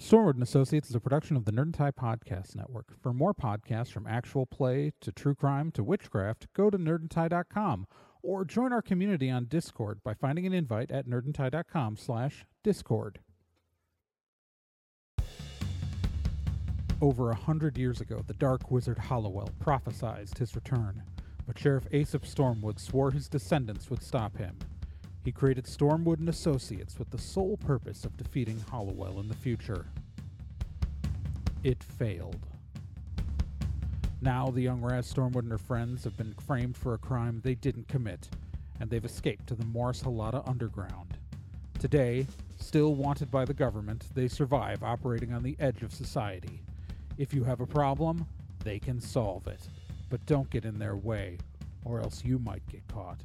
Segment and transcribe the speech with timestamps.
[0.00, 2.92] Stormwood and Associates is a production of the Nerd and Tie Podcast Network.
[3.00, 7.86] For more podcasts from actual play to true crime to witchcraft, go to nerdandtie.com
[8.22, 13.20] or join our community on Discord by finding an invite at nerdandtie.com slash discord.
[17.00, 21.04] Over a hundred years ago, the dark wizard Hollowell prophesied his return,
[21.46, 24.58] but Sheriff Aesop Stormwood swore his descendants would stop him.
[25.26, 29.86] He created Stormwood and Associates with the sole purpose of defeating Hollowell in the future.
[31.64, 32.46] It failed.
[34.20, 37.56] Now the young Raz Stormwood and her friends have been framed for a crime they
[37.56, 38.28] didn't commit,
[38.78, 41.18] and they've escaped to the Morris Halata underground.
[41.80, 46.62] Today, still wanted by the government, they survive operating on the edge of society.
[47.18, 48.28] If you have a problem,
[48.62, 49.68] they can solve it.
[50.08, 51.38] But don't get in their way,
[51.84, 53.24] or else you might get caught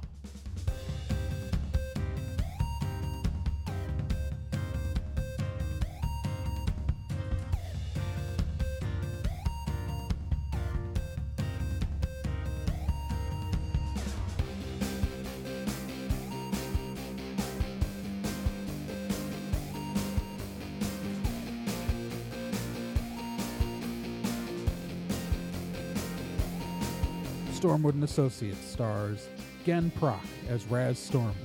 [27.61, 29.27] Stormwood and Associates stars
[29.63, 31.35] Gen Proc as Raz Stormwood,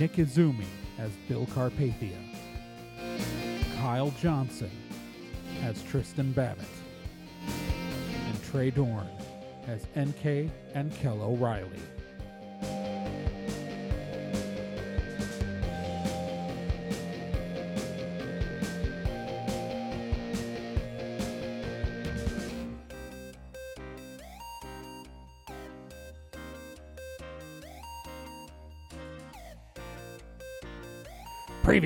[0.00, 0.64] Nick Izumi
[0.98, 2.16] as Bill Carpathia,
[3.78, 4.70] Kyle Johnson
[5.62, 6.64] as Tristan Babbitt,
[7.46, 9.06] and Trey Dorn
[9.66, 11.82] as NK and Kel O'Reilly.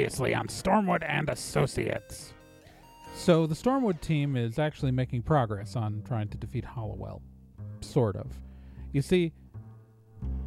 [0.01, 2.33] Previously on Stormwood and Associates.
[3.15, 7.21] So the Stormwood team is actually making progress on trying to defeat Hollowell.
[7.83, 8.27] Sort of.
[8.93, 9.35] You see,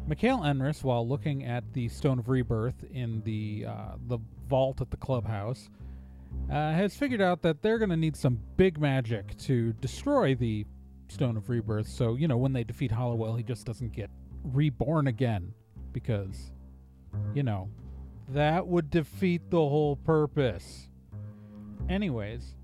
[0.08, 4.18] Mikhail Enris, while looking at the Stone of Rebirth in the uh, the
[4.48, 5.70] vault at the clubhouse,
[6.50, 10.66] uh, has figured out that they're going to need some big magic to destroy the
[11.06, 11.86] Stone of Rebirth.
[11.86, 14.10] So you know, when they defeat Hollowell, he just doesn't get
[14.42, 15.54] reborn again
[15.92, 16.50] because,
[17.34, 17.68] you know,
[18.28, 20.88] that would defeat the whole purpose.
[21.88, 22.54] Anyways,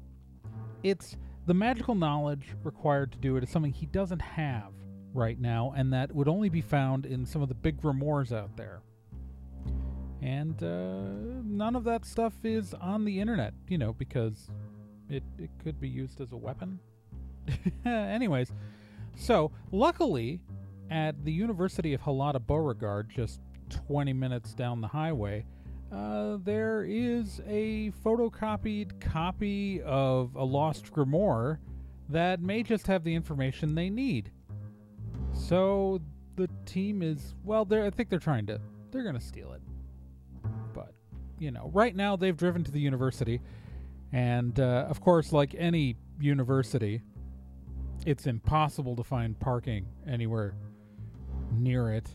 [0.83, 1.17] it's
[1.47, 4.73] the magical knowledge required to do it is something he doesn't have
[5.13, 8.57] right now, and that would only be found in some of the big grimoires out
[8.57, 8.81] there.
[10.23, 14.51] And uh, none of that stuff is on the internet, you know, because
[15.09, 16.79] it, it could be used as a weapon.
[17.85, 18.53] Anyways,
[19.17, 20.41] so luckily,
[20.91, 25.45] at the University of Halata Beauregard, just 20 minutes down the highway,
[25.93, 31.59] uh, there is a photocopied copy of a lost grimoire
[32.09, 34.31] that may just have the information they need.
[35.33, 36.01] So
[36.37, 38.61] the team is well, they I think they're trying to
[38.91, 39.63] they're going to steal it.
[40.75, 40.93] But,
[41.39, 43.41] you know, right now they've driven to the university
[44.13, 47.03] and uh, of course like any university,
[48.07, 50.55] it's impossible to find parking anywhere
[51.53, 52.09] near it.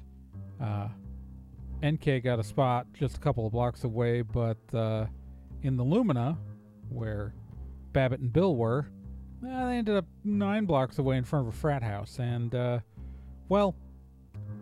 [0.62, 0.88] Uh,
[1.86, 5.06] NK got a spot just a couple of blocks away, but uh,
[5.62, 6.38] in the Lumina,
[6.90, 7.34] where
[7.94, 8.88] Babbitt and Bill were,
[9.46, 12.18] uh, they ended up nine blocks away in front of a frat house.
[12.20, 12.80] And, uh,
[13.50, 13.76] well,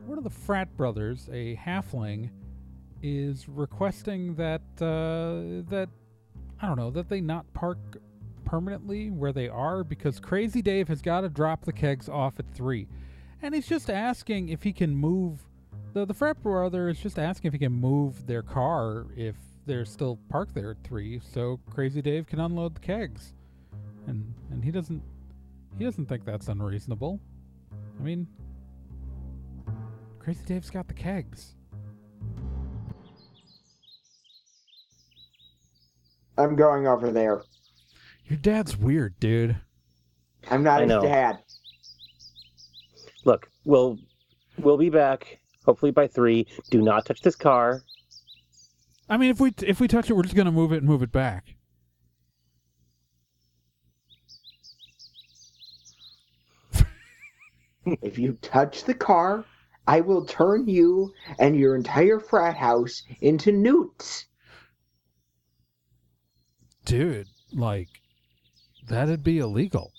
[0.05, 2.29] one of the frat brothers, a halfling,
[3.01, 5.89] is requesting that uh, that
[6.61, 7.77] I don't know that they not park
[8.45, 12.49] permanently where they are because Crazy Dave has got to drop the kegs off at
[12.53, 12.87] three,
[13.41, 15.39] and he's just asking if he can move
[15.93, 19.85] the the frat brother is just asking if he can move their car if they're
[19.85, 23.33] still parked there at three, so Crazy Dave can unload the kegs,
[24.07, 25.01] and and he doesn't
[25.77, 27.19] he doesn't think that's unreasonable.
[27.99, 28.27] I mean,
[30.19, 31.55] Crazy Dave's got the kegs.
[36.37, 37.43] I'm going over there.
[38.25, 39.55] Your dad's weird, dude.
[40.49, 41.01] I'm not I his know.
[41.01, 41.39] dad.
[43.23, 43.99] Look, we'll
[44.57, 46.47] we'll be back hopefully by three.
[46.69, 47.83] Do not touch this car.
[49.09, 51.03] I mean, if we if we touch it, we're just gonna move it and move
[51.03, 51.55] it back.
[58.01, 59.43] If you touch the car,
[59.85, 64.25] I will turn you and your entire frat house into newts.
[66.85, 67.89] Dude, like
[68.87, 69.91] that'd be illegal.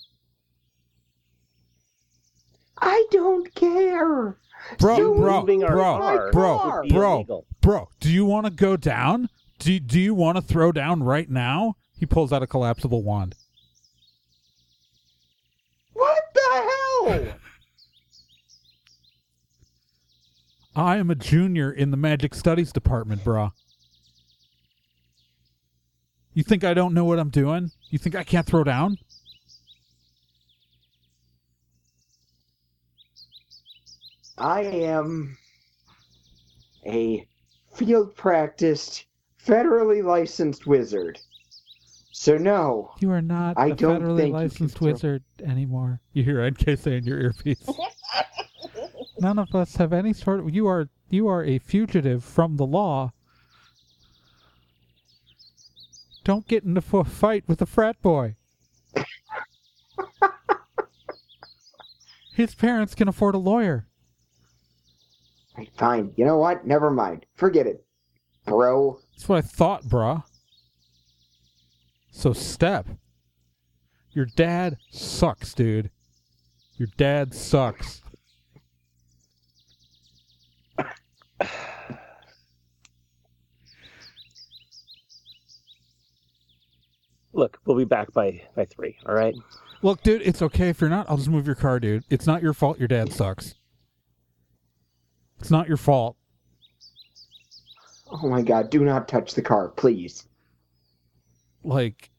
[2.79, 4.37] I don't care.
[4.79, 7.45] Bro, You bro, Moving our bro, car bro, would be bro, illegal.
[7.61, 9.29] bro, do you want to go down?
[9.59, 11.75] Do, do you want to throw down right now?
[11.97, 13.35] He pulls out a collapsible wand.
[15.93, 17.33] What the hell?
[20.75, 23.51] I am a junior in the magic studies department, brah.
[26.33, 27.71] You think I don't know what I'm doing?
[27.89, 28.97] You think I can't throw down?
[34.37, 35.37] I am
[36.85, 37.25] a
[37.75, 39.05] field practiced,
[39.43, 41.19] federally licensed wizard.
[42.11, 45.23] So no, You are not I a don't federally think you can licensed throw- wizard
[45.43, 45.99] anymore.
[46.13, 47.67] You hear NK say in your earpiece.
[49.19, 52.65] None of us have any sort of you are you are a fugitive from the
[52.65, 53.11] law.
[56.23, 58.35] Don't get into a fight with a frat boy.
[62.33, 63.87] His parents can afford a lawyer.
[65.57, 66.11] Right, fine.
[66.15, 66.65] You know what?
[66.67, 67.25] Never mind.
[67.35, 67.85] Forget it,
[68.45, 68.99] bro.
[69.13, 70.23] That's what I thought, brah.
[72.11, 72.87] So step.
[74.11, 75.91] Your dad sucks, dude.
[76.77, 78.01] Your dad sucks.
[87.33, 88.97] Look, we'll be back by by three.
[89.05, 89.35] All right.
[89.81, 91.09] Look, dude, it's okay if you're not.
[91.09, 92.05] I'll just move your car, dude.
[92.09, 93.55] It's not your fault your dad sucks.
[95.39, 96.17] It's not your fault.
[98.11, 100.25] Oh my god, do not touch the car, please.
[101.63, 102.11] Like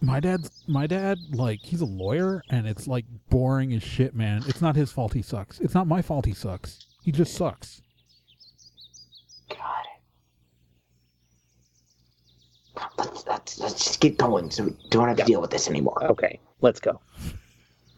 [0.00, 4.42] my dad's my dad, like, he's a lawyer and it's like boring as shit, man.
[4.46, 5.60] It's not his fault he sucks.
[5.60, 6.86] It's not my fault he sucks.
[7.02, 7.80] He just sucks.
[9.48, 9.86] God.
[12.98, 16.04] Let's, let's, let's just get going so we don't have to deal with this anymore.
[16.04, 16.40] Okay.
[16.60, 17.00] Let's go.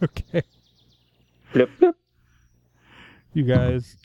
[0.01, 0.45] Okay.
[1.53, 1.95] Bloop, bloop.
[3.33, 3.97] You guys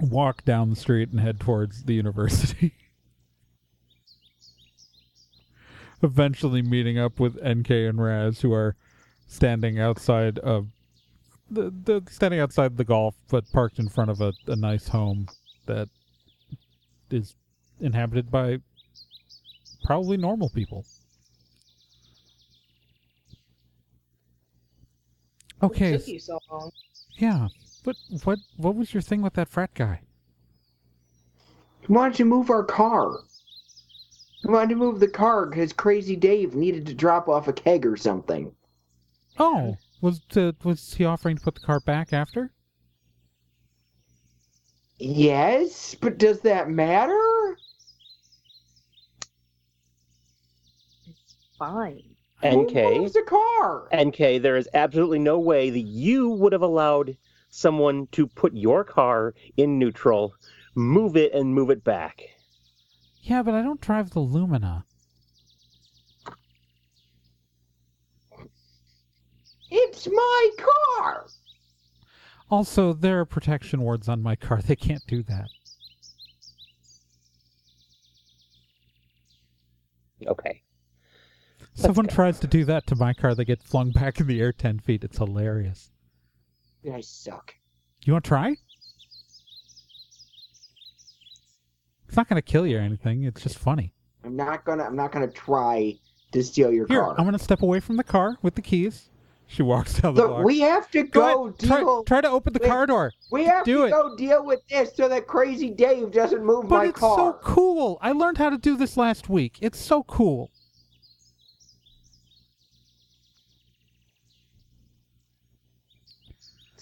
[0.00, 2.74] walk down the street and head towards the university.
[6.02, 8.76] Eventually meeting up with NK and Raz, who are
[9.26, 10.68] standing outside of
[11.50, 15.28] the, the standing outside the golf, but parked in front of a, a nice home
[15.66, 15.88] that
[17.10, 17.34] is
[17.80, 18.58] inhabited by
[19.84, 20.84] probably normal people.
[25.62, 26.70] Okay, What took you so long?
[27.18, 27.48] yeah.
[27.84, 30.00] But what what was your thing with that frat guy?
[31.86, 33.20] He wanted to move our car.
[34.42, 37.86] He wanted to move the car because Crazy Dave needed to drop off a keg
[37.86, 38.52] or something.
[39.38, 42.52] Oh, was to, was he offering to put the car back after?
[44.98, 47.56] Yes, but does that matter?
[51.06, 52.14] It's fine.
[52.42, 52.74] Who NK.
[52.74, 53.88] moves the car?
[53.94, 57.16] NK, there is absolutely no way that you would have allowed
[57.54, 60.34] someone to put your car in neutral,
[60.74, 62.20] move it, and move it back.
[63.22, 64.84] Yeah, but I don't drive the Lumina.
[69.70, 70.50] It's my
[70.98, 71.26] car.
[72.50, 74.60] Also, there are protection wards on my car.
[74.66, 75.48] They can't do that.
[80.26, 80.62] Okay.
[81.74, 82.14] Someone go.
[82.14, 84.78] tries to do that to my car, they get flung back in the air ten
[84.78, 85.04] feet.
[85.04, 85.93] It's hilarious.
[86.92, 87.54] I suck.
[88.04, 88.56] You want to try?
[92.06, 93.24] It's not going to kill you or anything.
[93.24, 93.92] It's just funny.
[94.24, 94.84] I'm not gonna.
[94.84, 95.98] I'm not gonna try
[96.32, 97.14] to steal your Here, car.
[97.18, 99.10] I'm going to step away from the car with the keys.
[99.46, 100.44] She walks down the Look, block.
[100.44, 101.58] we have to Go go, ahead.
[101.60, 102.04] Try, deal.
[102.04, 103.12] try to open the car door.
[103.30, 103.90] we have do to it.
[103.90, 107.98] go deal with this so that Crazy Dave doesn't move But my it's so cool.
[108.00, 109.58] I learned how to do this last week.
[109.60, 110.50] It's so cool.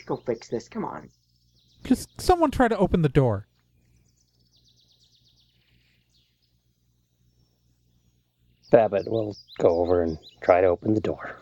[0.02, 0.68] Let's go fix this.
[0.68, 1.08] Come on.
[1.84, 3.46] Just someone try to open the door.
[8.72, 11.36] Babbitt will go over and try to open the door.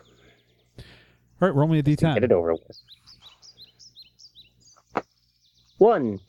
[0.77, 2.13] All right, roll me a d10.
[2.15, 2.77] Get it over with.
[5.77, 6.19] One.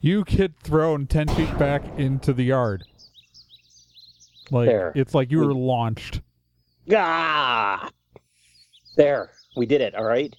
[0.00, 2.84] You get thrown 10 feet back into the yard.
[4.50, 4.92] Like, There.
[4.94, 6.22] it's like you We- were launched.
[6.94, 7.90] Ah!
[8.96, 9.32] There.
[9.56, 10.34] We did it, all right?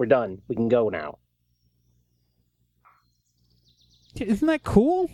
[0.00, 0.40] We're done.
[0.48, 1.18] We can go now.
[4.18, 5.10] Isn't that cool?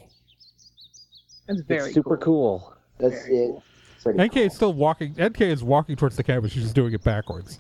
[1.49, 2.73] That's very it's super cool.
[2.99, 3.49] That's Very it.
[3.49, 3.63] cool.
[4.05, 4.43] Pretty NK cool.
[4.43, 5.17] is still walking.
[5.21, 6.49] NK is walking towards the cabin.
[6.51, 7.59] She's just doing it backwards.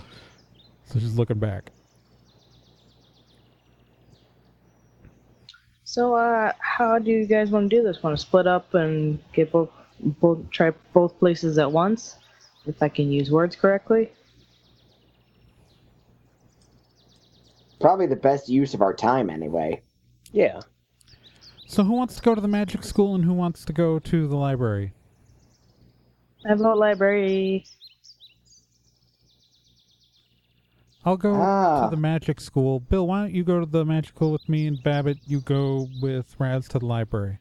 [0.85, 1.73] So she's looking back.
[5.83, 8.04] So, uh, how do you guys want to do this?
[8.04, 12.18] Want to split up and get both, both try both places at once?
[12.66, 14.12] If I can use words correctly.
[17.87, 19.81] Probably the best use of our time, anyway.
[20.33, 20.59] Yeah.
[21.69, 24.26] So who wants to go to the magic school and who wants to go to
[24.26, 24.93] the library?
[26.45, 27.64] I vote library.
[31.05, 31.85] I'll go Ah.
[31.85, 32.81] to the magic school.
[32.81, 35.87] Bill, why don't you go to the magic school with me and Babbitt, you go
[36.02, 37.38] with Raz to the library.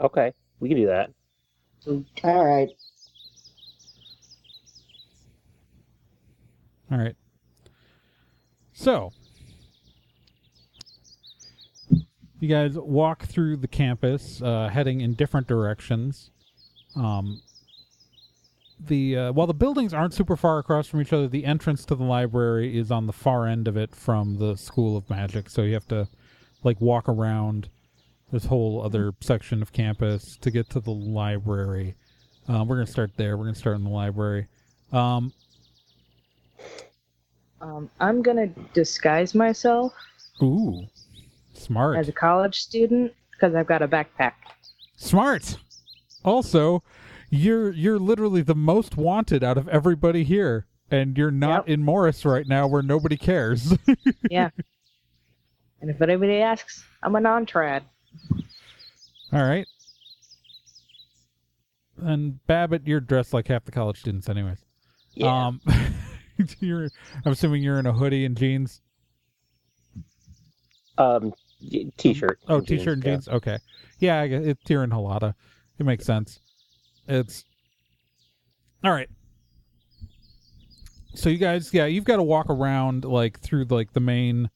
[0.00, 1.10] Okay, we can do that.
[2.24, 2.70] All right.
[6.90, 7.16] All right.
[8.72, 9.12] So,
[12.42, 16.30] you guys walk through the campus, uh, heading in different directions.
[16.96, 17.40] Um,
[18.80, 21.94] the uh, while the buildings aren't super far across from each other, the entrance to
[21.94, 25.48] the library is on the far end of it from the School of Magic.
[25.48, 26.08] So you have to
[26.64, 27.68] like walk around
[28.32, 31.94] this whole other section of campus to get to the library.
[32.48, 33.36] Um, we're gonna start there.
[33.36, 34.48] We're gonna start in the library.
[34.92, 35.32] Um,
[37.60, 39.94] Um, I'm gonna disguise myself
[40.42, 40.88] Ooh,
[41.52, 41.98] smart.
[41.98, 44.32] as a college student because I've got a backpack.
[44.96, 45.56] Smart.
[46.24, 46.82] Also,
[47.30, 51.74] you're you're literally the most wanted out of everybody here, and you're not Yep.
[51.74, 53.76] in Morris right now, where nobody cares.
[54.30, 54.50] Yeah.
[55.80, 57.82] and if anybody asks, I'm a non-trad.
[59.32, 59.66] All right.
[62.00, 64.58] And Babbitt, you're dressed like half the college students, anyways.
[65.14, 65.46] Yeah.
[65.48, 65.60] Um,
[66.60, 66.88] you're.
[67.24, 68.80] I'm assuming you're in a hoodie and jeans.
[70.98, 71.32] Um, y-
[71.96, 72.38] t-shirt.
[72.48, 73.10] Oh, and t-shirt and yeah.
[73.12, 73.28] jeans.
[73.28, 73.58] Okay.
[73.98, 75.34] Yeah, I guess it's you're in Halata.
[75.78, 76.40] It makes sense.
[77.08, 77.44] It's
[78.84, 79.08] all right.
[81.14, 84.50] So you guys, yeah, you've got to walk around like through like the main,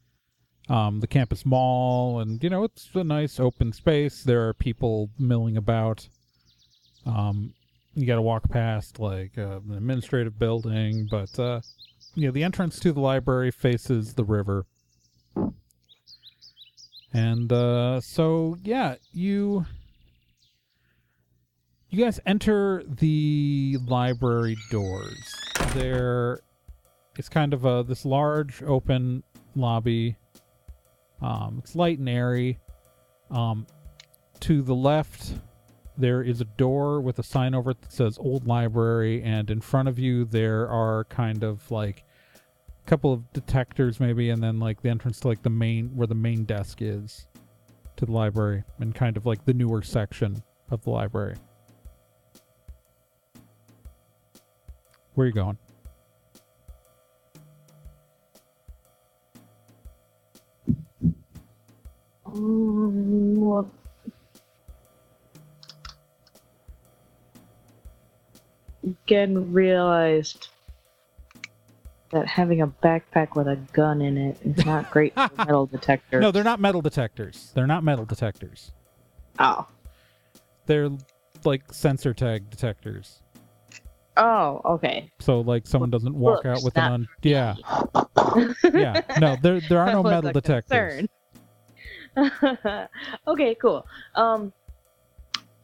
[0.69, 4.23] um, the campus mall, and you know it's a nice open space.
[4.23, 6.09] There are people milling about.
[7.05, 7.55] Um,
[7.95, 11.61] you got to walk past like uh, an administrative building, but uh,
[12.15, 14.67] you know the entrance to the library faces the river.
[17.13, 19.65] And uh, so, yeah, you
[21.89, 25.35] you guys enter the library doors.
[25.73, 26.41] There,
[27.17, 29.23] it's kind of a this large open
[29.55, 30.17] lobby.
[31.23, 32.59] Um, it's light and airy.
[33.31, 33.67] Um,
[34.41, 35.35] to the left,
[35.97, 39.61] there is a door with a sign over it that says "Old Library," and in
[39.61, 42.05] front of you there are kind of like
[42.87, 46.14] couple of detectors, maybe, and then like the entrance to like the main where the
[46.14, 47.26] main desk is
[47.97, 51.37] to the library, and kind of like the newer section of the library.
[55.14, 55.59] Where are you going?
[62.26, 63.71] Um,
[68.85, 70.49] again, realized
[72.16, 76.23] that having a backpack with a gun in it is not great for metal detectors.
[76.23, 77.52] No, they're not metal detectors.
[77.54, 78.73] They're not metal detectors.
[79.38, 79.66] Oh.
[80.64, 80.88] They're
[81.44, 83.23] like sensor tag detectors.
[84.16, 85.11] Oh, okay.
[85.20, 87.54] So like someone doesn't walk out Looks, with an not un- yeah
[88.73, 91.06] yeah no there there are That no metal detectors.
[92.16, 92.88] concern.
[93.28, 93.87] okay, cool.
[94.14, 94.54] Um,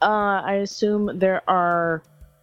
[0.02, 2.02] uh, I assume there are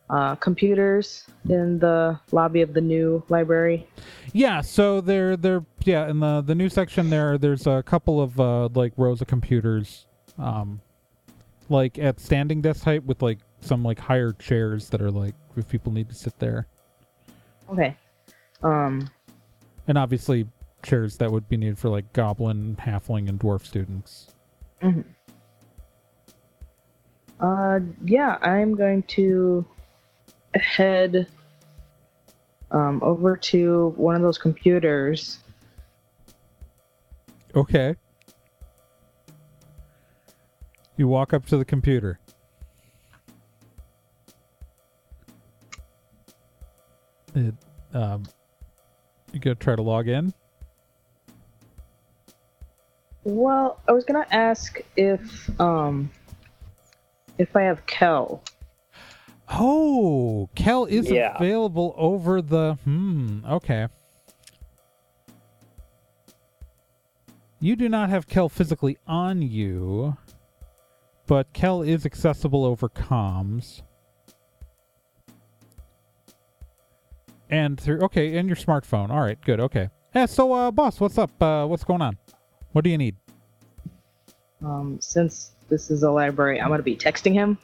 [0.09, 3.87] uh, computers in the lobby of the new library.
[4.33, 8.39] Yeah, so they're they're yeah in the the new section there there's a couple of
[8.39, 10.81] uh like rows of computers, um,
[11.69, 15.67] like at standing desk height with like some like higher chairs that are like if
[15.67, 16.67] people need to sit there,
[17.71, 17.95] Okay.
[18.63, 19.09] Um,
[19.87, 20.47] and obviously
[20.83, 24.33] chairs that would be needed for like goblin, halfling, and dwarf students.
[27.39, 29.65] uh, yeah, I'm going to
[30.57, 31.27] head
[32.71, 35.39] um, over to one of those computers.
[37.55, 37.95] Okay.
[40.97, 42.19] You walk up to the computer.
[47.35, 47.53] It,
[47.93, 48.23] um,
[49.31, 50.33] you gonna try to log in?
[53.23, 56.09] Well, I was gonna ask if um
[57.37, 58.43] if I have Kel.
[59.51, 61.35] Oh, Kel is Yeah.
[61.35, 62.77] available over the.
[62.83, 63.43] Hmm.
[63.45, 63.87] Okay.
[67.59, 70.15] You do not have Kel physically on you,
[71.27, 73.81] but Kel is accessible over comms.
[77.49, 79.09] And through okay, and your smartphone.
[79.09, 79.59] All right, good.
[79.59, 79.89] Okay.
[80.13, 80.27] Yeah.
[80.27, 81.31] So, uh, boss, what's up?
[81.41, 82.17] Uh, what's going on?
[82.71, 83.15] What do you need?
[84.63, 87.57] Um, since this is a library, I'm gonna be texting him.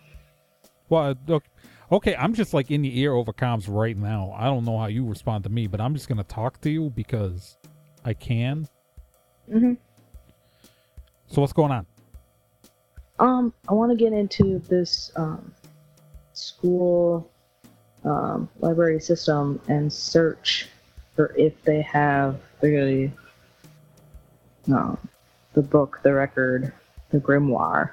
[0.89, 1.48] Well, uh, okay,
[1.92, 4.34] okay, I'm just like in your ear over comms right now.
[4.38, 6.89] I don't know how you respond to me, but I'm just gonna talk to you
[6.89, 7.58] because
[8.04, 8.68] I can.
[9.51, 9.74] Mm-hmm.
[11.27, 11.86] So what's going on?
[13.20, 15.54] Um, I want to get into this um,
[16.34, 17.30] school
[18.04, 20.68] um, library system and search
[21.15, 23.10] for if they have the
[24.68, 24.98] um,
[25.54, 26.74] the book, the record,
[27.10, 27.92] the grimoire,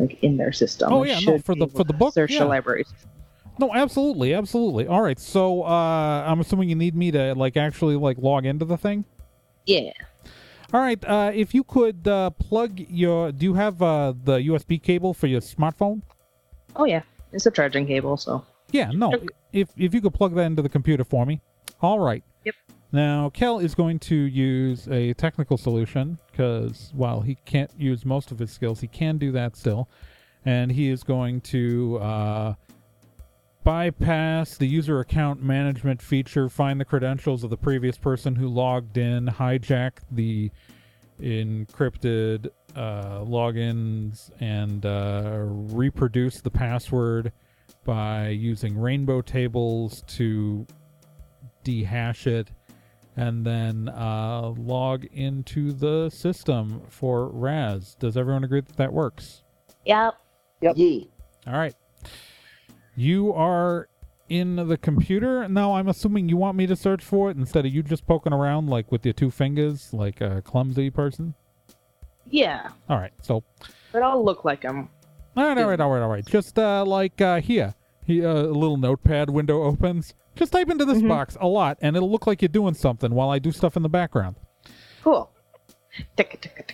[0.00, 0.92] like in their system.
[0.92, 2.40] Oh, yeah, no, for the- for the book, search yeah.
[2.40, 2.84] the library.
[3.58, 4.86] No, absolutely, absolutely.
[4.86, 8.64] All right, so uh, I'm assuming you need me to like actually like log into
[8.64, 9.04] the thing.
[9.66, 9.92] Yeah.
[10.72, 14.82] All right, uh, if you could uh, plug your, do you have uh, the USB
[14.82, 16.00] cable for your smartphone?
[16.76, 17.02] Oh yeah,
[17.32, 19.12] it's a charging cable, so Yeah, no.
[19.52, 21.40] If if you could plug that into the computer for me.
[21.82, 22.22] All right.
[22.44, 22.54] Yep.
[22.92, 28.32] Now, Kel is going to use a technical solution because while he can't use most
[28.32, 29.88] of his skills, he can do that still,
[30.44, 32.54] and he is going to uh,
[33.62, 38.96] bypass the user account management feature, find the credentials of the previous person who logged
[38.96, 40.50] in, hijack the
[41.20, 47.30] encrypted uh, logins, and uh, reproduce the password
[47.84, 50.66] by using rainbow tables to
[51.64, 52.50] dehash it
[53.16, 57.94] and then uh, log into the system for Raz.
[57.98, 59.42] Does everyone agree that that works?
[59.84, 60.14] yep.
[60.60, 60.76] Yep.
[60.76, 61.10] Yee.
[61.46, 61.74] All right.
[62.94, 63.88] You are
[64.28, 65.48] in the computer.
[65.48, 68.32] Now, I'm assuming you want me to search for it instead of you just poking
[68.32, 71.34] around like with your two fingers like a clumsy person.
[72.28, 73.12] Yeah, All right.
[73.22, 73.42] So,
[73.90, 74.88] but I'll look like I'm.
[75.36, 76.24] all right, all right, all right, all right.
[76.24, 77.74] Just uh, like uh, here,
[78.04, 80.14] he, uh, a little notepad window opens.
[80.36, 81.08] Just type into this Mhm.
[81.08, 83.82] box a lot, and it'll look like you're doing something while I do stuff in
[83.82, 84.36] the background.
[85.02, 85.30] Cool.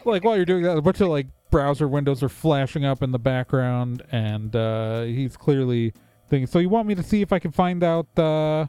[0.04, 3.12] Like while you're doing that, a bunch of like browser windows are flashing up in
[3.12, 5.94] the background, and uh, he's clearly
[6.28, 6.46] thinking.
[6.46, 8.66] So you want me to see if I can find out uh,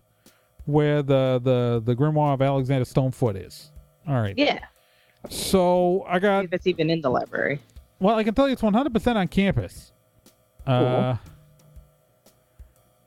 [0.65, 3.72] where the the the grimoire of Alexander Stonefoot is?
[4.08, 4.36] All right.
[4.38, 4.60] Yeah,
[5.29, 6.46] So I got.
[6.46, 7.60] if it's even in the library.
[8.00, 9.91] Well, I can tell you it's 100% on campus.
[10.65, 11.17] Uh,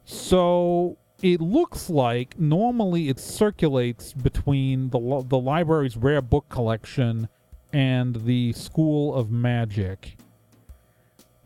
[0.05, 7.28] so it looks like normally it circulates between the the library's rare book collection
[7.73, 10.17] and the School of Magic.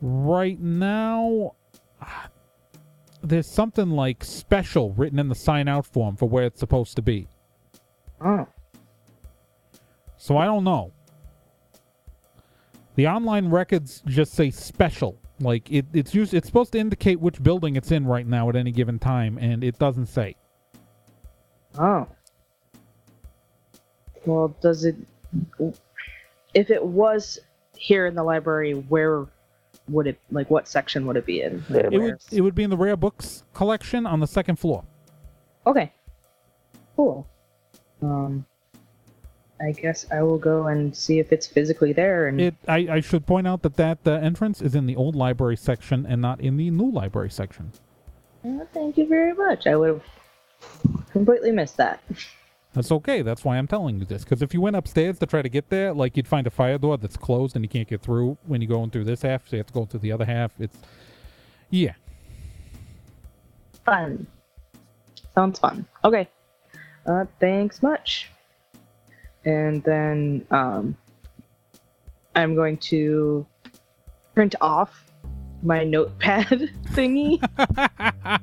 [0.01, 1.55] Right now,
[3.21, 7.01] there's something like special written in the sign out form for where it's supposed to
[7.01, 7.27] be.
[8.21, 8.47] Oh,
[10.17, 10.91] So I don't know.
[12.95, 15.17] The online records just say special.
[15.39, 16.33] Like it, it's used.
[16.33, 19.63] It's supposed to indicate which building it's in right now at any given time, and
[19.63, 20.35] it doesn't say.
[21.77, 22.07] oh.
[24.25, 24.95] Well, does it?
[26.53, 27.37] If it was
[27.75, 29.27] here in the library, where
[29.89, 30.17] would it?
[30.31, 31.63] Like, what section would it be in?
[31.69, 32.01] Like, It It where?
[32.11, 32.17] would.
[32.31, 34.83] It would be in the rare books collection on the second floor.
[35.67, 35.91] Okay.
[36.95, 37.27] Cool.
[38.01, 38.45] Um,
[39.61, 42.27] I guess I will go and see if it's physically there.
[42.27, 42.55] And It.
[42.67, 46.05] I, I should point out that that uh, entrance is in the old library section
[46.05, 47.71] and not in the new library section.
[48.43, 49.65] Oh, thank you very much.
[49.65, 52.03] I would have completely missed that.
[52.73, 53.21] That's okay.
[53.21, 54.25] That's why I'm telling you this.
[54.25, 56.77] Because if you went upstairs to try to get there, like you'd find a fire
[56.77, 59.55] door that's closed and you can't get through when you're going through this half, so
[59.55, 60.51] you have to go through the other half.
[60.59, 60.77] It's.
[61.69, 61.93] Yeah.
[63.85, 64.27] Fun.
[65.33, 65.85] Sounds fun.
[66.03, 66.27] Okay.
[67.05, 68.29] Uh, thanks much.
[69.45, 70.97] And then um,
[72.35, 73.45] I'm going to
[74.33, 75.05] print off
[75.63, 76.47] my notepad
[76.89, 77.39] thingy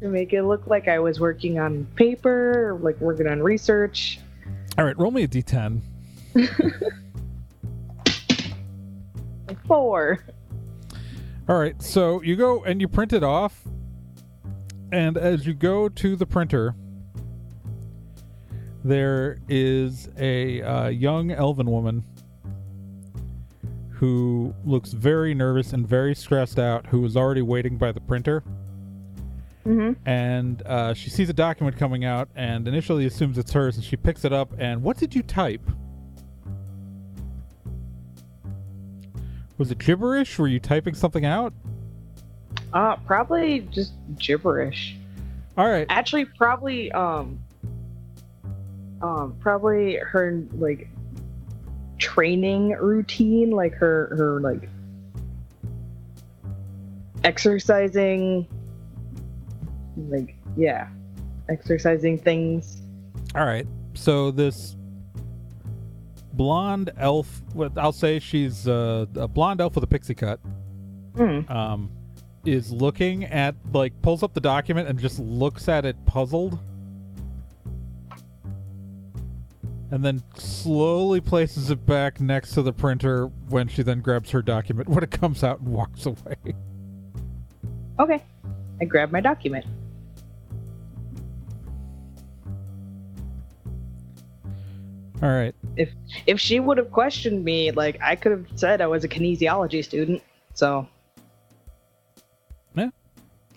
[0.00, 4.20] to make it look like I was working on paper, or like working on research.
[4.78, 5.80] All right, roll me a d10.
[9.66, 10.24] Four.
[11.48, 13.64] All right, so you go and you print it off,
[14.92, 16.74] and as you go to the printer,
[18.88, 22.02] there is a uh, young elven woman
[23.90, 28.42] who looks very nervous and very stressed out, who is already waiting by the printer.
[29.66, 29.92] Mm-hmm.
[30.08, 33.96] and uh, she sees a document coming out and initially assumes it's hers and she
[33.98, 35.60] picks it up and what did you type
[39.58, 41.52] was it gibberish were you typing something out
[42.72, 44.96] Uh, probably just gibberish.
[45.58, 47.38] all right actually probably um
[49.02, 50.88] um probably her like
[51.98, 54.68] training routine like her her like
[57.24, 58.46] exercising
[59.96, 60.88] like yeah
[61.48, 62.82] exercising things.
[63.34, 63.66] All right.
[63.94, 64.76] So this
[66.34, 70.38] blonde elf what i'll say she's uh, a blonde elf with a pixie cut
[71.16, 71.40] Hmm.
[71.48, 71.90] um
[72.46, 76.56] is looking at like pulls up the document and just looks at it puzzled
[79.90, 84.42] and then slowly places it back next to the printer when she then grabs her
[84.42, 86.36] document when it comes out and walks away.
[87.98, 88.22] Okay.
[88.80, 89.64] I grab my document.
[95.20, 95.54] All right.
[95.76, 95.90] If
[96.26, 99.82] if she would have questioned me, like I could have said I was a kinesiology
[99.82, 100.22] student.
[100.54, 100.86] So
[102.76, 102.90] Yeah.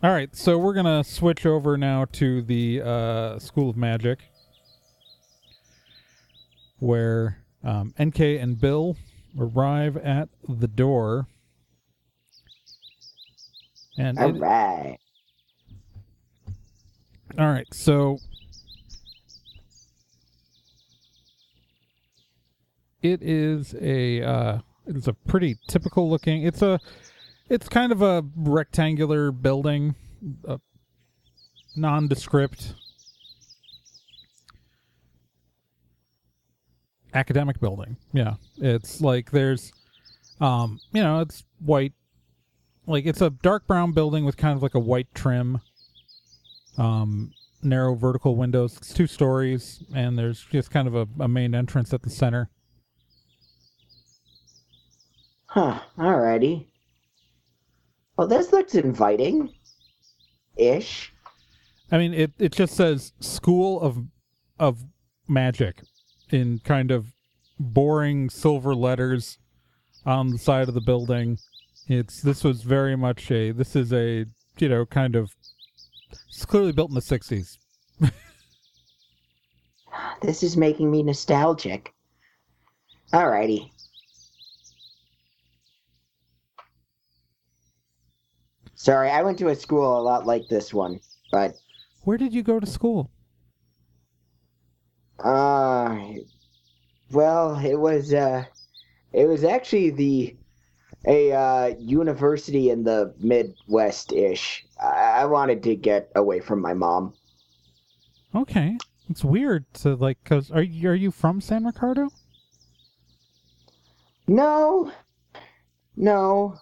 [0.02, 4.31] All right, so we're gonna switch over now to the uh, School of Magic,
[6.82, 8.98] where um, NK and Bill
[9.40, 11.28] arrive at the door,
[13.98, 14.98] and All it- right.
[17.38, 18.18] all right, so
[23.02, 26.44] it is a uh, it's a pretty typical looking.
[26.44, 26.80] It's a
[27.50, 29.96] it's kind of a rectangular building,
[30.48, 30.60] a
[31.76, 32.74] nondescript
[37.14, 37.98] academic building.
[38.14, 39.72] Yeah, it's like there's,
[40.40, 41.94] um, you know, it's white,
[42.88, 45.62] like it's a dark brown building with kind of like a white trim.
[46.78, 48.78] Um, narrow vertical windows.
[48.78, 52.50] It's two stories, and there's just kind of a, a main entrance at the center.
[55.46, 55.80] Huh.
[55.98, 56.68] Alrighty.
[58.18, 59.54] Well, this looks inviting.
[60.56, 61.14] Ish.
[61.92, 64.06] I mean, it, it just says School of
[64.60, 64.86] of
[65.28, 65.82] Magic
[66.34, 67.08] in kind of
[67.60, 69.38] boring silver letters
[70.06, 71.38] on the side of the building.
[71.88, 74.26] It's this was very much a this is a
[74.58, 75.32] you know kind of
[76.28, 77.58] it's clearly built in the sixties.
[80.22, 81.94] This is making me nostalgic.
[83.12, 83.72] Alrighty.
[88.76, 91.00] Sorry, I went to a school a lot like this one,
[91.32, 91.56] but
[92.04, 93.12] Where did you go to school?
[95.24, 95.98] Uh
[97.12, 98.46] well, it was uh
[99.14, 100.36] it was actually the
[101.06, 104.66] a uh university in the Midwest ish.
[104.80, 107.14] I-, I wanted to get away from my mom.
[108.34, 108.78] Okay,
[109.10, 112.10] it's weird to like because are you are you from San Ricardo?
[114.28, 114.92] No.
[115.98, 116.58] No.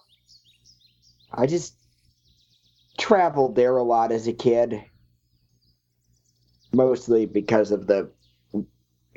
[1.32, 1.76] I just
[2.98, 4.84] traveled there a lot as a kid.
[6.72, 8.10] Mostly because of the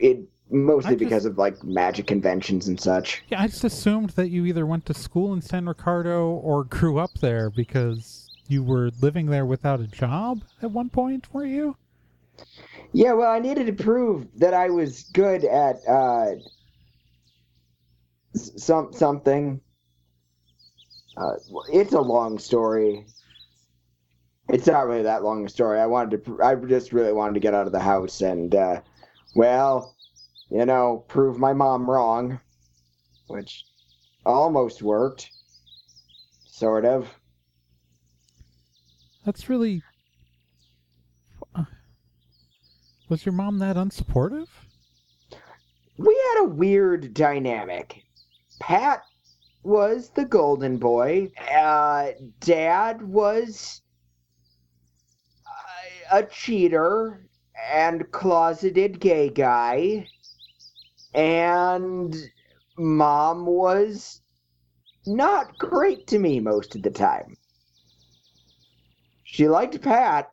[0.03, 0.19] it
[0.51, 3.23] mostly just- because of like magic conventions and such.
[3.29, 6.99] Yeah, I just assumed that you either went to school in San Ricardo or grew
[6.99, 11.77] up there because you were living there without a job at one point, were you?
[12.91, 16.35] Yeah, well, I needed to prove that I was good at uh
[18.35, 19.61] some something.
[21.15, 21.33] Uh,
[21.71, 23.05] it's a long story.
[24.49, 25.79] It's not really that long a story.
[25.79, 26.41] I wanted to.
[26.43, 28.81] I just really wanted to get out of the house and, uh,
[29.35, 29.95] well,
[30.49, 32.39] you know, prove my mom wrong,
[33.27, 33.65] which
[34.25, 35.29] almost worked.
[36.47, 37.09] Sort of.
[39.25, 39.81] That's really.
[41.55, 41.63] Uh,
[43.09, 44.47] Was your mom that unsupportive?
[45.97, 48.03] we had a weird dynamic.
[48.59, 49.03] Pat
[49.63, 51.31] was the golden boy.
[51.51, 53.81] Uh, Dad was
[56.11, 57.27] a, a cheater
[57.71, 60.07] and closeted gay guy.
[61.13, 62.15] And
[62.77, 64.21] Mom was
[65.05, 67.37] not great to me most of the time.
[69.23, 70.31] She liked Pat.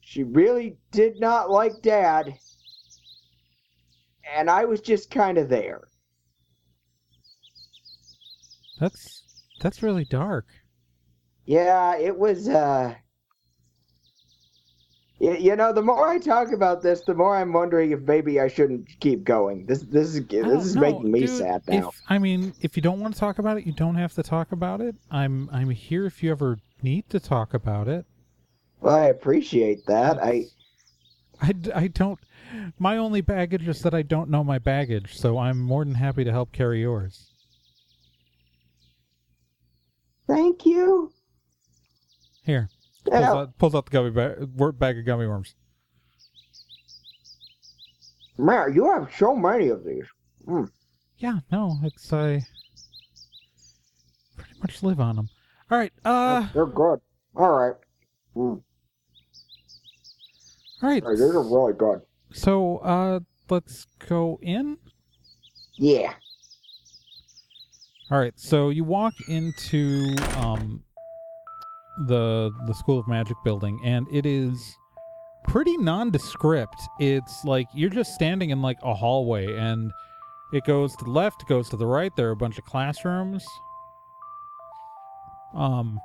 [0.00, 2.38] She really did not like Dad
[4.36, 5.88] and I was just kind of there.
[8.78, 9.24] That's
[9.60, 10.46] that's really dark.
[11.44, 12.48] Yeah, it was.
[12.48, 12.94] uh
[15.20, 18.46] You know, the more I talk about this, the more I'm wondering if maybe I
[18.46, 19.66] shouldn't keep going.
[19.66, 21.30] This, this is, this is know, making me dude.
[21.30, 21.88] sad now.
[21.88, 24.22] If, I mean, if you don't want to talk about it, you don't have to
[24.22, 24.94] talk about it.
[25.10, 28.06] I'm I'm here if you ever need to talk about it.
[28.80, 30.22] Well, I appreciate that.
[30.22, 30.44] I,
[31.42, 32.20] I I don't.
[32.78, 36.22] My only baggage is that I don't know my baggage, so I'm more than happy
[36.22, 37.32] to help carry yours.
[40.28, 41.12] thank you.
[42.44, 42.68] Here,
[43.04, 45.54] pulls out, pulls out the gummy bag, bag of gummy worms.
[48.38, 50.06] man, you have so many of these.
[51.18, 52.42] Yeah, no, it's I
[54.36, 55.28] pretty much live on them.
[55.70, 57.00] All right, uh, They're good.
[57.36, 57.74] All right.
[58.36, 58.62] Mm,
[60.82, 61.04] all right.
[61.04, 62.00] these are really good.
[62.32, 64.78] So, uh, let's go in.
[65.74, 66.14] Yeah.
[68.10, 70.84] All right, so you walk into um
[72.06, 74.76] the the School of Magic building, and it is
[75.48, 76.80] pretty nondescript.
[76.98, 79.90] It's like you're just standing in like a hallway and
[80.52, 82.14] it goes to the left, goes to the right.
[82.16, 83.44] There are a bunch of classrooms.
[85.54, 85.98] Um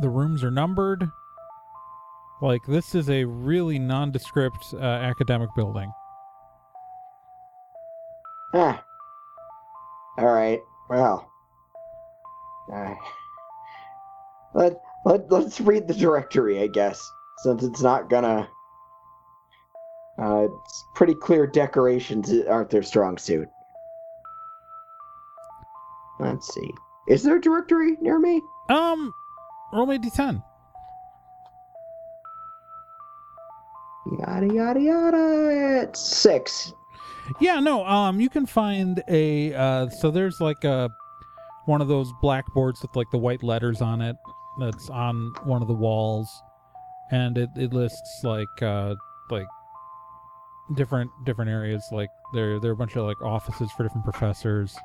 [0.00, 1.08] the rooms are numbered.
[2.42, 5.90] Like this is a really nondescript uh, academic building.
[8.52, 8.84] Ah.
[10.18, 10.60] All right.
[10.88, 11.30] Well.
[12.72, 12.94] Uh,
[14.56, 17.00] let let let's read the directory, I guess,
[17.38, 18.48] since it's not gonna.
[20.18, 23.48] Uh, it's pretty clear decorations aren't their strong suit.
[26.18, 26.70] Let's see.
[27.06, 28.40] Is there a directory near me?
[28.70, 29.12] Um
[29.72, 30.42] roll me a d10.
[34.18, 35.82] Yada yada yada.
[35.82, 36.72] It's six.
[37.40, 37.84] Yeah, no.
[37.84, 39.52] Um, you can find a.
[39.52, 40.88] Uh, so there's like a
[41.66, 44.16] one of those blackboards with like the white letters on it.
[44.58, 46.42] That's on one of the walls,
[47.10, 48.94] and it, it lists like uh
[49.30, 49.46] like
[50.74, 51.84] different different areas.
[51.92, 54.76] Like there there are a bunch of like offices for different professors,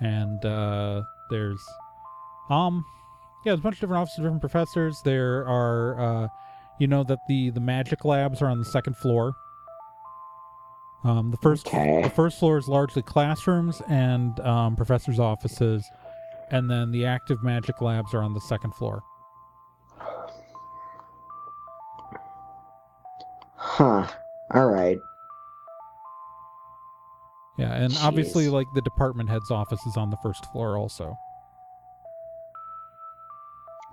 [0.00, 1.60] and uh there's
[2.50, 2.84] um
[3.44, 5.00] yeah, there's a bunch of different offices, for different professors.
[5.04, 6.28] There are uh
[6.78, 9.34] you know that the the magic labs are on the second floor.
[11.04, 12.02] Um, the first Okay.
[12.02, 15.88] the first floor is largely classrooms and um, professors' offices,
[16.50, 19.02] and then the active magic labs are on the second floor.
[23.56, 24.06] Huh.
[24.54, 24.98] All right.
[27.58, 31.16] Yeah, and obviously, like the department head's office is on the first floor also.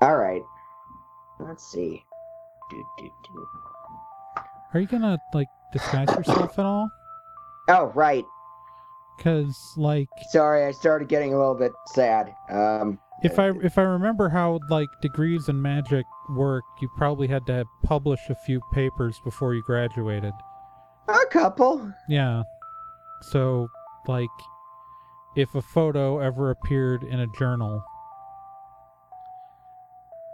[0.01, 0.43] All right.
[1.39, 2.03] Let's see.
[2.69, 3.47] Do, do, do.
[4.73, 6.89] Are you gonna like disguise yourself at all?
[7.69, 8.25] Oh, right.
[9.17, 12.33] Because like, Sorry, I started getting a little bit sad.
[12.49, 17.45] Um, if I if I remember how like degrees in magic work, you probably had
[17.47, 20.33] to publish a few papers before you graduated.
[21.07, 21.91] a couple.
[22.09, 22.43] Yeah.
[23.21, 23.67] So,
[24.07, 24.27] like,
[25.37, 27.81] if a photo ever appeared in a journal,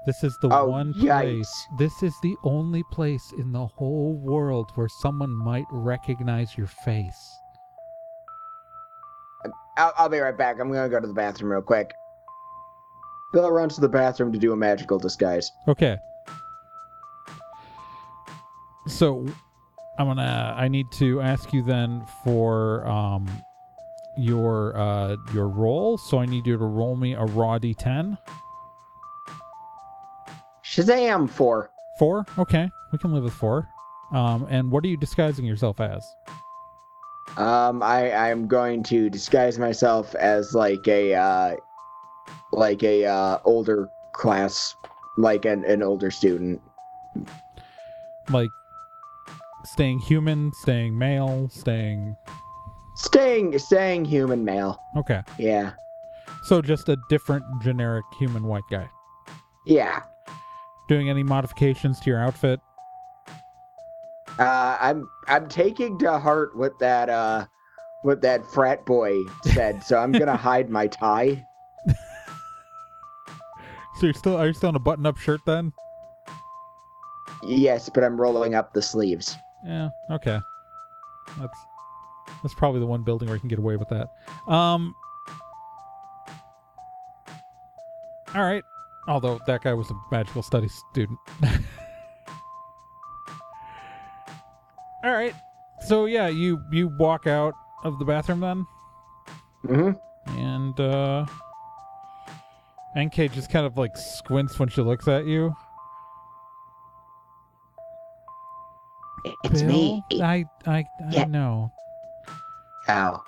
[0.05, 1.21] this is the Oh, one yikes.
[1.21, 1.67] place.
[1.77, 7.39] This is the only place in the whole world where someone might recognize your face.
[9.79, 10.59] I'll, I'll be right back.
[10.59, 11.93] I'm gonna go to the bathroom real quick.
[13.31, 15.51] Bill runs to the bathroom to do a magical disguise.
[15.67, 15.97] Okay.
[18.87, 19.25] So,
[19.97, 20.55] I'm gonna.
[20.57, 23.29] I need to ask you then for um
[24.17, 25.97] your uh your roll.
[25.97, 28.17] So I need you to roll me a raw d10.
[30.63, 31.71] Shazam four.
[31.97, 32.25] Four?
[32.37, 33.67] Okay, we can live with four.
[34.11, 36.03] Um, and what are you disguising yourself as?
[37.39, 41.55] Um, I I'm going to disguise myself as like a uh,
[42.51, 44.75] like a uh, older class,
[45.17, 46.61] like an, an older student.
[48.29, 48.49] Like
[49.63, 52.17] staying human, staying male, staying.
[52.95, 54.77] Staying staying human male.
[54.97, 55.71] Okay, Yeah.
[56.43, 58.89] so just a different generic human white guy.
[59.65, 60.01] Yeah.
[60.89, 62.59] Doing any modifications to your outfit?
[64.39, 67.45] Uh, I'm I'm taking to heart what that uh
[68.03, 71.45] what that frat boy said, so I'm gonna hide my tie.
[73.99, 75.73] So you're still are you still in a button-up shirt then?
[77.43, 79.35] Yes, but I'm rolling up the sleeves.
[79.65, 79.89] Yeah.
[80.09, 80.39] Okay.
[81.37, 81.57] That's
[82.41, 84.07] that's probably the one building where you can get away with that.
[84.47, 84.95] Um.
[88.33, 88.63] All right.
[89.09, 91.19] Although that guy was a magical studies student.
[95.09, 95.33] all right.
[95.87, 98.65] So yeah, you you walk out of the bathroom then,
[99.65, 100.37] Mm-hmm.
[100.37, 101.25] and uh,
[102.97, 105.55] NK just kind of like squints when she looks at you.
[109.43, 110.03] It's Bill, me.
[110.21, 111.25] I I I Yeah.
[111.25, 111.71] know.
[112.87, 113.23] Oh.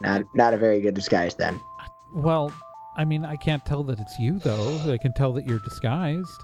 [0.00, 1.60] Not not a very good disguise then.
[2.14, 2.52] Well,
[2.96, 4.92] I mean, I can't tell that it's you though.
[4.92, 6.40] I can tell that you're disguised.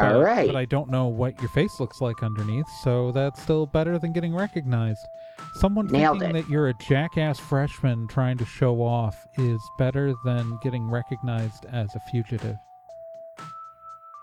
[0.00, 0.46] But, All right.
[0.46, 4.12] But I don't know what your face looks like underneath, so that's still better than
[4.12, 5.06] getting recognized.
[5.54, 6.42] Someone Nailed thinking it.
[6.42, 11.94] that you're a jackass freshman trying to show off is better than getting recognized as
[11.94, 12.56] a fugitive.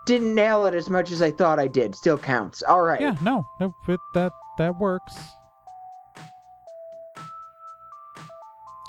[0.04, 1.94] Didn't nail it as much as I thought I did.
[1.94, 2.62] Still counts.
[2.62, 3.00] All right.
[3.00, 5.16] Yeah, no, no it, that that works.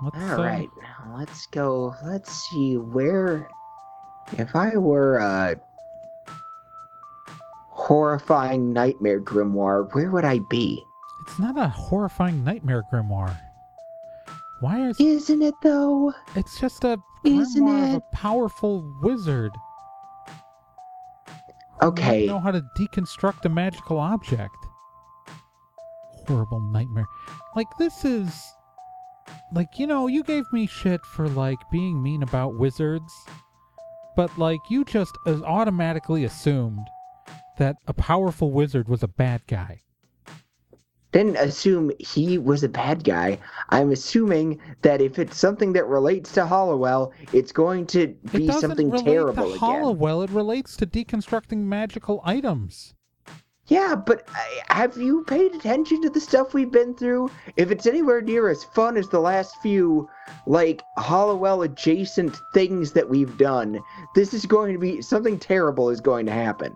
[0.01, 0.69] Let's, All uh, right.
[0.81, 1.93] Now let's go.
[2.03, 3.47] Let's see where.
[4.31, 5.59] If I were a
[7.89, 10.85] horrifying nightmare grimoire, where would I be?
[11.25, 13.35] It's not a horrifying nightmare grimoire.
[14.59, 16.13] Why is Isn't it though?
[16.35, 19.51] It's just a Isn't grimoire of a powerful wizard
[21.81, 22.27] Okay.
[22.27, 24.55] know how to deconstruct a magical object.
[26.27, 27.07] Horrible nightmare.
[27.55, 28.53] Like this is
[29.51, 33.11] like you know, you gave me shit for like being mean about wizards,
[34.15, 36.85] but like you just uh, automatically assumed
[37.59, 39.83] that a powerful wizard was a bad guy.
[41.11, 43.39] Didn't assume he was a bad guy.
[43.69, 48.45] I'm assuming that if it's something that relates to Hollowell, it's going to It be
[48.45, 49.57] doesn't something relate terrible to again.
[49.57, 50.21] Hollowell.
[50.21, 52.93] It relates to deconstructing magical items.
[53.65, 54.27] Yeah, but
[54.69, 57.29] have you paid attention to the stuff we've been through?
[57.55, 60.09] If it's anywhere near as fun as the last few,
[60.47, 63.79] like, Hollowell adjacent things that we've done,
[64.15, 66.75] this is going to be something terrible is going to happen.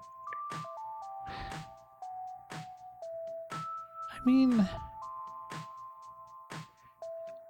[4.23, 4.69] I mean,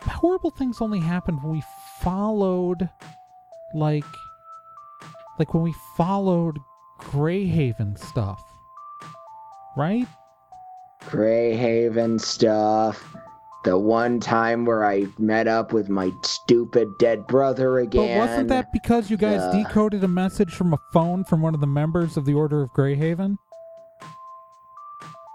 [0.02, 1.64] horrible things only happened when we
[2.02, 2.90] followed,
[3.76, 4.06] like,
[5.38, 6.58] like when we followed
[7.00, 8.42] Greyhaven stuff,
[9.78, 10.08] right?
[11.04, 13.16] Greyhaven stuff.
[13.66, 18.20] The one time where I met up with my stupid dead brother again.
[18.20, 21.54] But wasn't that because you guys uh, decoded a message from a phone from one
[21.54, 23.38] of the members of the Order of Greyhaven?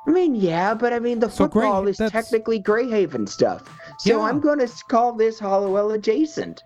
[0.09, 3.63] I mean, yeah, but I mean, the So Grey- football is that's- technically Greyhaven stuff.
[3.99, 4.25] So Yeah.
[4.25, 6.63] I'm going to call this Hollowell adjacent.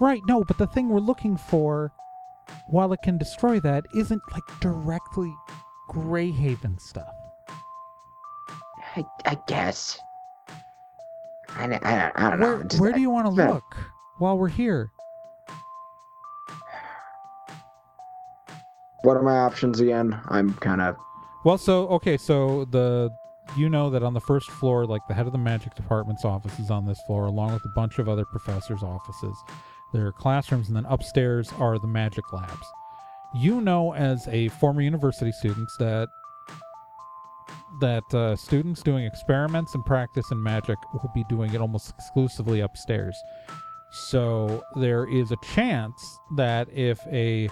[0.00, 1.92] Right, no, but the thing we're looking for,
[2.66, 5.32] while it can destroy that, isn't like directly
[5.88, 7.14] Greyhaven stuff.
[8.96, 9.96] I, I guess.
[11.56, 12.62] I, don't- I, don't- I don't Where, know.
[12.64, 13.76] Just- where do you want to look
[14.18, 14.90] while we're here?
[19.02, 20.20] What are my options again?
[20.28, 20.96] I'm kind of.
[21.42, 23.10] Well, so okay, so the
[23.56, 26.58] you know that on the first floor, like the head of the magic department's office
[26.58, 29.36] is on this floor, along with a bunch of other professors' offices.
[29.92, 32.66] There are classrooms, and then upstairs are the magic labs.
[33.34, 36.08] You know, as a former university student, that
[37.80, 42.60] that uh, students doing experiments and practice in magic will be doing it almost exclusively
[42.60, 43.16] upstairs.
[43.90, 47.48] So there is a chance that if a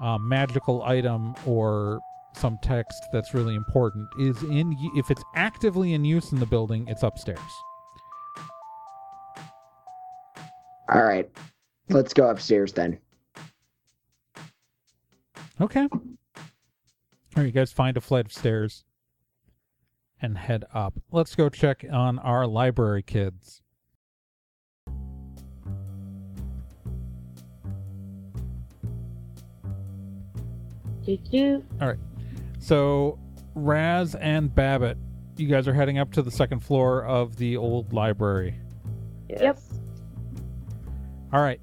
[0.00, 2.00] uh, magical item or
[2.34, 6.86] some text that's really important is in if it's actively in use in the building
[6.88, 7.38] it's upstairs
[10.90, 11.28] All right.
[11.90, 12.98] Let's go upstairs then.
[15.60, 16.00] okay all
[17.36, 18.84] right you guys find a flight of stairs
[20.22, 23.60] and head up let's go check on our library kids
[31.04, 31.64] Doo-doo.
[32.58, 33.18] So
[33.54, 34.96] raz and babbitt
[35.36, 38.54] you guys are heading up to the second floor of the old library
[39.28, 39.74] Yes.
[41.34, 41.60] All right.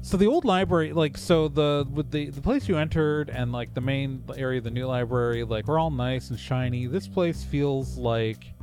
[0.00, 3.74] So the old library, like, so the with the the place you entered and like
[3.74, 6.86] the main area of the new library, like, we're all nice and shiny.
[6.86, 8.54] This place feels like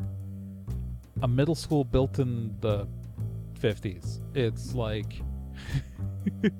[1.21, 2.87] a middle school built in the
[3.59, 4.19] fifties.
[4.33, 5.21] It's like,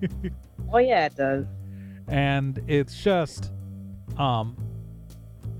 [0.72, 1.46] Oh yeah, it does.
[2.08, 3.52] and it's just,
[4.18, 4.56] um,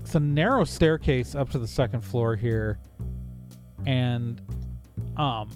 [0.00, 2.78] it's a narrow staircase up to the second floor here,
[3.86, 4.40] and
[5.16, 5.50] um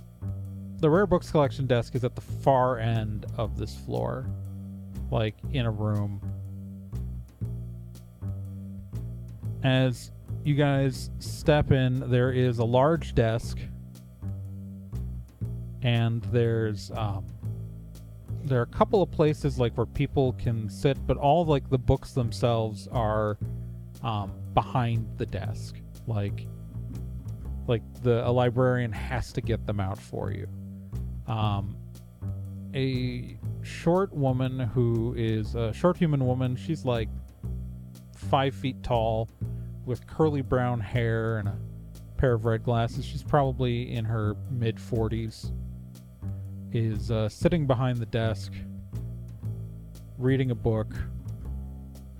[0.78, 4.28] the rare books collection desk is at the far end of this floor
[5.10, 6.20] like in a room.
[9.62, 10.10] As
[10.44, 13.58] you guys step in there is a large desk.
[15.82, 17.26] And there's um
[18.46, 21.78] there are a couple of places like where people can sit but all like the
[21.78, 23.38] books themselves are
[24.02, 25.76] um behind the desk.
[26.06, 26.46] Like
[27.66, 30.46] like the a librarian has to get them out for you.
[31.26, 31.76] Um
[32.74, 37.08] a short woman who is a short human woman she's like
[38.16, 39.28] five feet tall
[39.84, 41.56] with curly brown hair and a
[42.16, 43.04] pair of red glasses.
[43.04, 45.52] She's probably in her mid 40s
[46.76, 48.52] is uh, sitting behind the desk
[50.18, 50.88] reading a book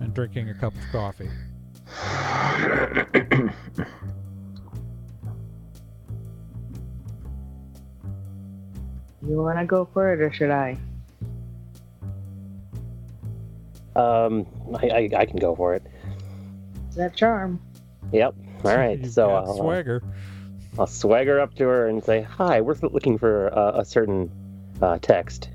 [0.01, 1.29] and drinking a cup of coffee
[9.27, 10.79] You want to go for it, or should I?
[13.97, 15.83] Um, I, I, I can go for it.
[16.97, 17.61] that charm?
[18.13, 18.35] Yep.
[18.65, 18.99] All right.
[18.99, 20.03] You've So got I'll, uh, swagger
[20.79, 24.31] I'll swagger up to her and say, "Hi, we're looking for uh, a certain
[24.83, 25.51] uh, text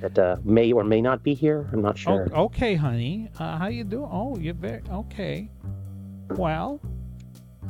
[0.00, 1.68] that uh, may or may not be here.
[1.72, 3.28] I'm not sure." Oh, okay, honey.
[3.38, 4.08] Uh, how you doing?
[4.10, 5.48] Oh, you're very okay.
[6.30, 6.80] Well,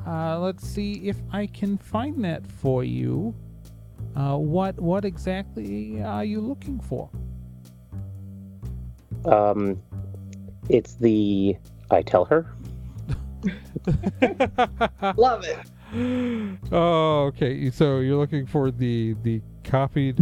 [0.07, 3.35] uh, let's see if I can find that for you.
[4.15, 7.11] Uh, what what exactly are you looking for?
[9.25, 9.83] Um,
[10.69, 11.57] It's the.
[11.91, 12.47] I tell her.
[15.17, 15.59] Love it.
[16.73, 17.71] Oh, okay.
[17.71, 20.19] So you're looking for the the copied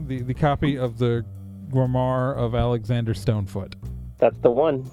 [0.00, 1.24] the the copy of the
[1.70, 3.76] Grimoire of Alexander Stonefoot.
[4.18, 4.90] That's the one.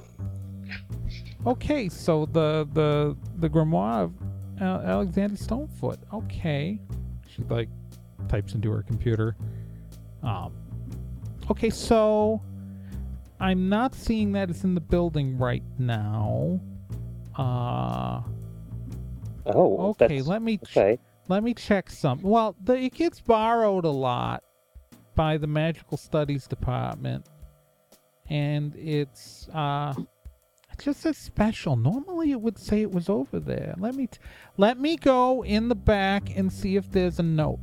[1.46, 4.14] Okay, so the the the Grimoire of
[4.62, 6.00] Alexander Stonefoot.
[6.14, 6.80] Okay,
[7.28, 7.70] she like
[8.28, 9.36] types into her computer.
[10.22, 10.54] Um.
[11.52, 12.42] Okay, so
[13.40, 16.62] I'm not seeing that it's in the building right now.
[17.36, 18.22] Uh.
[19.46, 21.00] Oh, Okay, let me ch- okay.
[21.28, 22.22] let me check some.
[22.22, 24.44] Well, the, it gets borrowed a lot
[25.16, 27.26] by the Magical Studies Department,
[28.30, 31.76] and it's uh, it just says special.
[31.76, 33.76] Normally, it would say it was over there.
[33.78, 34.20] Let me t-
[34.58, 37.60] let me go in the back and see if there's a note.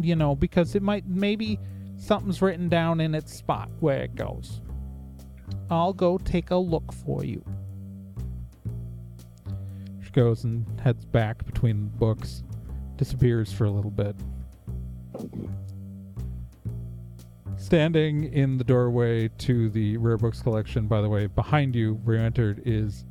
[0.00, 1.58] You know, because it might maybe
[1.96, 4.62] something's written down in its spot where it goes.
[5.68, 7.44] I'll go take a look for you.
[10.12, 12.42] Goes and heads back between books,
[12.96, 14.16] disappears for a little bit.
[17.56, 22.16] Standing in the doorway to the rare books collection, by the way, behind you, where
[22.16, 23.04] you entered, is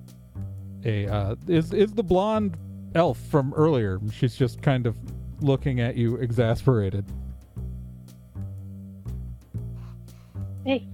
[0.86, 2.58] a uh, is is the blonde
[2.96, 4.00] elf from earlier.
[4.12, 4.98] She's just kind of
[5.40, 7.06] looking at you, exasperated.
[10.66, 10.90] Hey,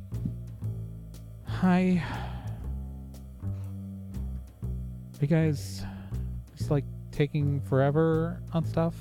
[1.62, 2.03] Hi.
[5.22, 5.84] You guys
[7.16, 8.95] taking forever on stuff?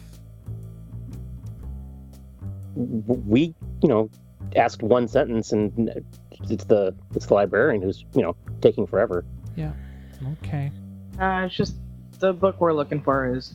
[2.74, 4.10] We, you know,
[4.56, 6.02] asked one sentence, and
[6.48, 9.24] it's the it's the librarian who's, you know, taking forever.
[9.56, 9.72] Yeah.
[10.42, 10.70] Okay.
[11.20, 11.74] uh, it's just
[12.18, 13.54] the book we're looking for is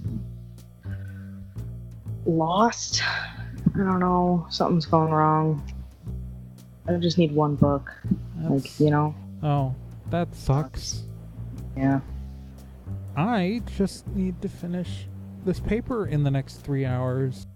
[2.26, 3.02] lost.
[3.04, 4.46] I don't know.
[4.50, 5.64] Something's going wrong.
[6.88, 7.92] I just need one book.
[8.42, 9.16] Like, you know?
[9.44, 9.76] oh,
[10.10, 11.04] that sucks.
[11.78, 12.00] Yeah.
[13.20, 15.10] I just need to finish
[15.44, 17.48] this paper in the next three hours.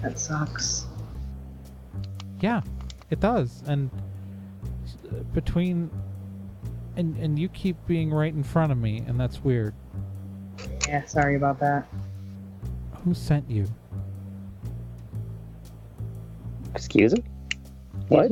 [0.00, 0.86] That sucks.
[2.40, 2.62] Yeah,
[3.10, 3.62] it does.
[3.68, 3.88] And
[5.08, 5.90] uh, between
[6.96, 9.74] and and you keep being right in front of me, and that's weird.
[10.88, 11.86] Yeah, sorry about that.
[13.04, 13.66] Who sent you?
[16.74, 17.22] Excuse me?
[18.08, 18.30] What?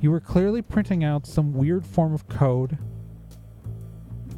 [0.00, 2.78] You were clearly printing out some weird form of code.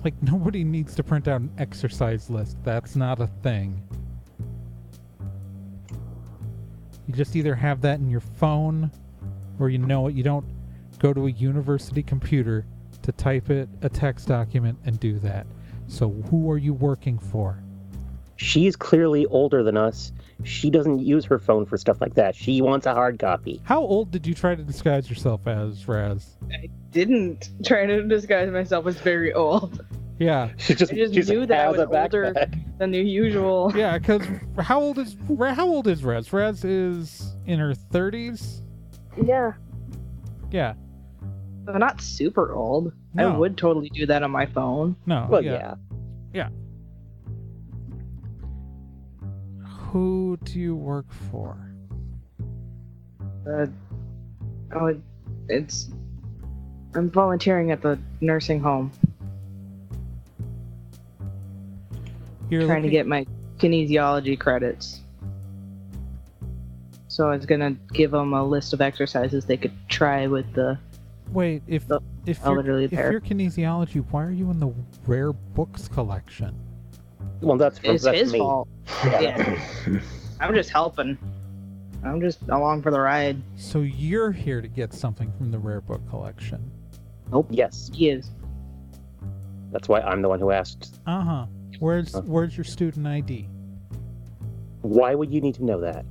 [0.05, 2.59] Like nobody needs to print out an exercise list.
[2.63, 3.83] That's not a thing.
[7.07, 8.91] You just either have that in your phone
[9.59, 10.15] or you know it.
[10.15, 10.45] You don't
[10.99, 12.67] go to a university computer
[13.01, 15.47] to type it a text document and do that.
[15.89, 17.59] So who are you working for?
[18.37, 20.13] She's clearly older than us.
[20.43, 22.35] She doesn't use her phone for stuff like that.
[22.35, 23.61] She wants a hard copy.
[23.65, 26.37] How old did you try to disguise yourself as, Raz?
[26.53, 29.85] I didn't try to disguise myself as very old
[30.19, 32.33] Yeah, She just, I just she just knew that I was older.
[32.33, 32.79] backpack.
[32.79, 33.73] than the usual.
[33.77, 33.99] yeah.
[33.99, 34.23] Because
[34.61, 36.33] how old is how old is Raz?
[36.33, 38.63] Raz is in her thirties.
[39.25, 39.53] Yeah.
[40.53, 40.75] Yeah.
[41.67, 42.93] I'm not super old.
[43.15, 43.33] No.
[43.33, 44.95] I would totally do that on my phone.
[45.07, 45.27] No.
[45.29, 45.75] Well, yeah.
[46.33, 46.49] yeah.
[49.91, 51.57] Who do you work for?
[53.49, 53.67] Uh,
[54.75, 55.01] oh,
[55.49, 55.89] it's.
[56.95, 58.93] I'm volunteering at the nursing home,
[62.61, 63.27] You're trying to get my
[63.59, 65.01] kinesiology credits.
[67.09, 70.79] So I was gonna give them a list of exercises they could try with the
[71.33, 74.73] Wait, if the if you're, elderly if you're kinesiology, why are you in the
[75.07, 76.55] rare books collection?
[77.41, 78.39] Well, that's for, It's that's his me.
[78.39, 78.69] fault.
[79.05, 79.61] Yeah.
[80.41, 81.19] I'm just helping.
[82.05, 83.41] I'm just along for the ride.
[83.57, 86.71] So you're here to get something from the rare book collection.
[87.33, 87.47] Nope.
[87.51, 87.91] Yes.
[87.93, 88.31] He is.
[89.73, 91.01] That's why I'm the one who asked.
[91.07, 91.47] Uh huh.
[91.81, 93.49] Where's Where's your student ID?
[94.83, 96.05] Why would you need to know that?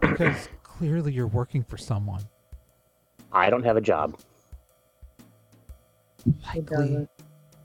[0.00, 2.22] Because clearly you're working for someone.
[3.32, 4.18] I don't have a job.
[6.24, 6.76] He Likely.
[6.76, 7.10] doesn't.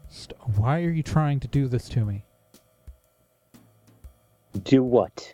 [0.10, 2.24] St- why are you trying to do this to me?
[4.64, 5.34] Do what?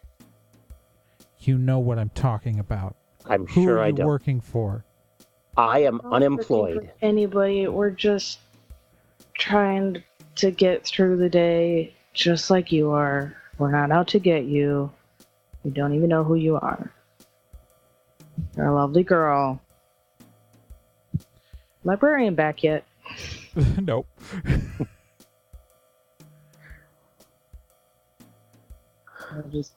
[1.39, 2.95] You know what I'm talking about.
[3.26, 4.08] I'm Who sure are I you don't.
[4.08, 4.86] working for?
[5.58, 6.91] I am Not looking unemployed.
[6.99, 8.39] for Anybody, we're just
[9.38, 10.04] trying to
[10.49, 13.35] get through the day just like you are.
[13.59, 14.91] We're not out to get you.
[15.63, 16.91] We don't even know who you are.
[18.57, 19.61] You're a lovely girl.
[21.83, 22.85] Librarian back yet?
[23.79, 24.07] nope.
[29.33, 29.73] We'll just.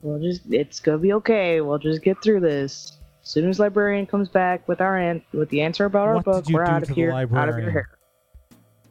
[0.00, 0.42] We'll just.
[0.50, 1.60] It's gonna be okay.
[1.60, 2.98] We'll just get through this.
[3.22, 6.24] As soon as librarian comes back with our an- with the answer about our What
[6.24, 7.12] book, we're out of here.
[7.12, 7.88] Out of your hair.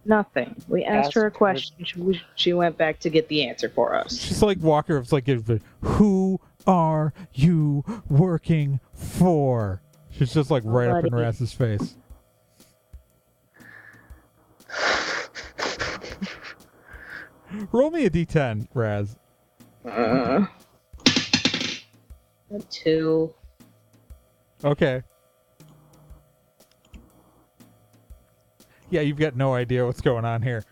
[0.06, 0.56] Nothing.
[0.68, 1.86] We asked Asked her a question.
[1.86, 4.18] She, she went back to get the answer for us.
[4.18, 4.98] She's like Walker.
[4.98, 5.28] It's like,
[5.82, 9.82] who are you working for?
[10.10, 11.24] She's just like right up in Nobody.
[11.24, 11.96] Raz's face.
[17.72, 19.16] Roll me a d10, Raz.
[19.86, 20.46] Uh,
[22.50, 23.34] a two.
[24.64, 25.04] Okay.
[28.92, 30.64] Yeah, you've got no idea what's going on here.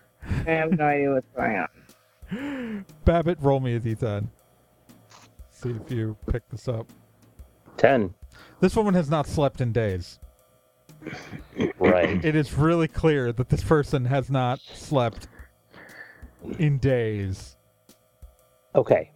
[0.46, 2.86] I have no idea what's going on.
[3.04, 4.28] Babbitt, roll me a d10.
[5.50, 6.86] See if you pick this up.
[7.76, 8.14] Ten.
[8.60, 10.20] This woman has not slept in days.
[11.78, 12.22] Right.
[12.24, 15.28] It is really clear that this person has not slept
[16.58, 17.56] in days.
[18.74, 19.10] Okay.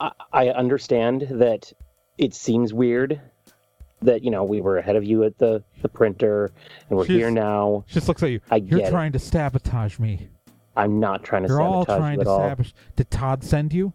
[0.00, 1.72] I, I understand that
[2.18, 3.20] it seems weird
[4.02, 6.52] that you know we were ahead of you at the the printer
[6.88, 7.84] and we're She's- here now.
[7.88, 8.40] She just looks at you.
[8.50, 8.90] I You're get it.
[8.90, 10.28] trying to sabotage me.
[10.76, 12.38] I'm not trying to You're all sabotage trying you to all.
[12.48, 12.72] sabotage.
[12.96, 13.92] Did Todd send you?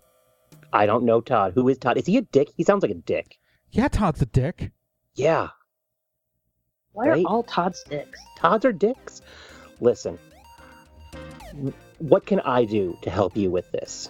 [0.74, 1.54] I don't know Todd.
[1.56, 1.98] Who is Todd?
[1.98, 2.50] Is he a dick?
[2.58, 3.38] He sounds like a dick.
[3.72, 4.72] Yeah, Todd's a dick.
[5.16, 5.50] Yeah.
[6.92, 7.26] Why Right.
[7.26, 8.20] are all Todd's dicks?
[8.38, 9.22] Todds are dicks.
[9.80, 10.18] Listen.
[12.00, 14.10] What can I do to help you with this?